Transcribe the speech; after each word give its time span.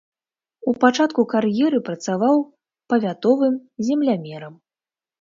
У 0.71 0.71
пачатку 0.83 1.25
кар'еры 1.35 1.83
працаваў 1.91 2.37
павятовым 2.95 3.53
землямерам. 3.91 4.61